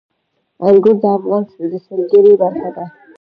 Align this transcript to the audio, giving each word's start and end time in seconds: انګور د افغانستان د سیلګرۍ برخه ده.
انګور 0.67 0.95
د 1.01 1.03
افغانستان 1.17 1.65
د 1.71 1.73
سیلګرۍ 1.85 2.33
برخه 2.43 2.69
ده. 2.75 2.85